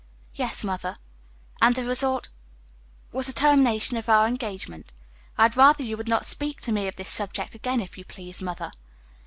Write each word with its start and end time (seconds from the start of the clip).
"Yes, 0.33 0.63
mother." 0.63 0.95
"And 1.61 1.75
the 1.75 1.83
result" 1.83 2.29
"Was 3.11 3.27
the 3.27 3.33
termination 3.33 3.97
of 3.97 4.09
our 4.09 4.25
engagement. 4.27 4.91
I 5.37 5.43
had 5.43 5.55
rather 5.55 5.85
you 5.85 5.95
would 5.95 6.07
not 6.09 6.25
speak 6.25 6.59
to 6.61 6.71
me 6.71 6.87
of 6.87 6.95
this 6.95 7.07
subject 7.07 7.53
again, 7.53 7.81
if 7.81 7.99
you 7.99 8.03
please, 8.03 8.41
mother." 8.41 8.71